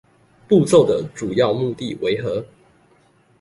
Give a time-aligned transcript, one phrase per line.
[0.47, 2.43] 步驟的主要目的為何？